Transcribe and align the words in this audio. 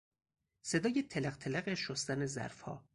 صدای 0.61 1.03
تلق 1.03 1.37
تلق 1.37 1.73
شستن 1.73 2.25
ظرفها 2.25 2.85